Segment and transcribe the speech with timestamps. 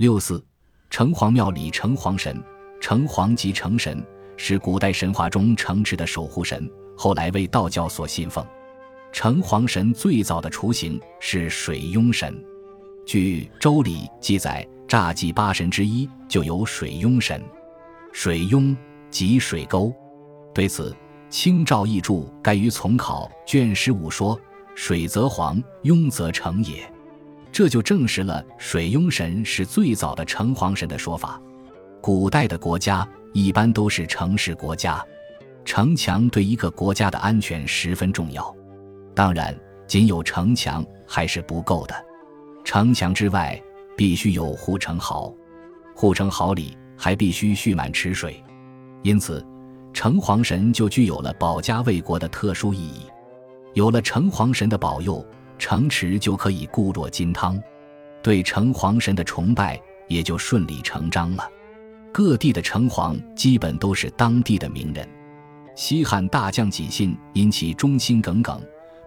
[0.00, 0.42] 六四，
[0.88, 2.42] 城隍庙里城隍神，
[2.80, 4.02] 城隍即城神，
[4.34, 8.42] 是古代神话中城池的守护神，后来为道教所信奉。
[9.12, 12.34] 城隍神最早的雏形是水庸神，
[13.04, 17.38] 据《周礼》记载，诈祭八神之一就有水庸神。
[18.10, 18.74] 水庸
[19.10, 19.94] 即水沟。
[20.54, 20.96] 对此，
[21.28, 24.40] 清照译注《该于从考》卷十五说
[24.74, 26.90] ：“水则黄，庸则成也。”
[27.60, 31.38] 这就证实了水庸神是最早的城隍神的说法。
[32.00, 35.04] 古代的国家一般都是城市国家，
[35.62, 38.56] 城墙对一个国家的安全十分重要。
[39.14, 39.54] 当然，
[39.86, 41.94] 仅有城墙还是不够的，
[42.64, 43.62] 城墙之外
[43.94, 45.30] 必须有护城壕，
[45.94, 48.42] 护城壕里还必须蓄满池水。
[49.02, 49.46] 因此，
[49.92, 53.02] 城隍神就具有了保家卫国的特殊意义。
[53.74, 55.22] 有了城隍神的保佑。
[55.60, 57.62] 城池就可以固若金汤，
[58.22, 59.78] 对城隍神的崇拜
[60.08, 61.46] 也就顺理成章了。
[62.10, 65.06] 各地的城隍基本都是当地的名人。
[65.76, 68.60] 西汉大将纪信因其忠心耿耿，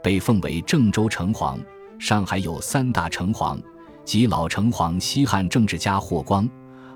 [0.03, 1.59] 被奉为郑州城隍。
[1.99, 3.59] 上海有三大城隍，
[4.05, 6.47] 即老城隍西汉政治家霍光，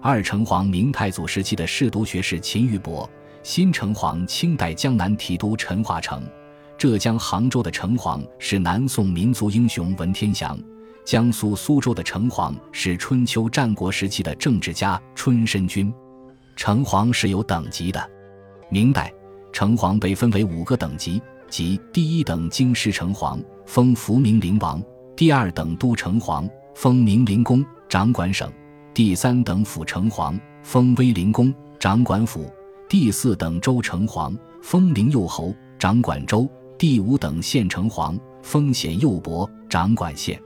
[0.01, 3.09] 二城隍明太祖时期的侍读学士秦玉伯，
[3.41, 6.21] 新城隍清代江南提督陈化成。
[6.77, 10.55] 浙江杭州的城隍是南宋民族英雄文天祥，
[11.03, 15.91] 江苏苏州的城隍是春秋战国时期的政治家春申君。
[16.55, 18.07] 城隍是有等级的，
[18.69, 19.11] 明代
[19.51, 21.19] 城隍被分为五个等级，
[21.49, 24.79] 即第一等京师城隍，封福明陵王；
[25.15, 28.47] 第二等都城隍，封明陵公，掌管省；
[28.93, 32.41] 第三等府城隍，封威灵公，掌管府；
[32.87, 36.47] 第四等州城隍，封灵右侯，掌管州。
[36.77, 40.39] 第五等县城隍，封显右伯，掌管县。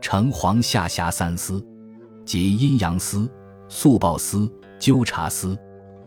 [0.00, 1.64] 城隍下辖三司，
[2.24, 3.28] 即阴阳司、
[3.68, 5.58] 速报司、纠察司。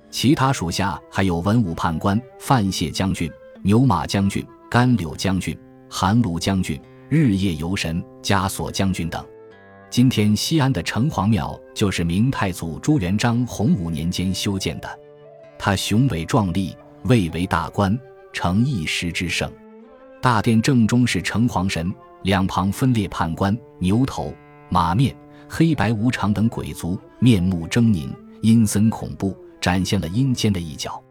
[0.10, 3.30] 其他属下还有文武判官、范谢将军、
[3.62, 5.58] 牛马将军、甘柳将军、
[5.90, 9.26] 韩卢将军、日夜游神、枷锁将军等。
[9.90, 15.00] 今天西安的城隍庙就是明太祖朱元璋洪武年间修建的，
[15.60, 18.00] 它雄伟壮丽，位为大官。
[18.34, 19.52] 成一时之盛，
[20.22, 21.94] 大殿正中是城隍神，
[22.24, 24.34] 两旁分列判官、牛头、
[24.70, 25.16] 马面、
[25.50, 28.10] 黑白无常等鬼卒，面目狰狞、
[28.42, 31.02] 阴森恐怖，展现了阴间的一角。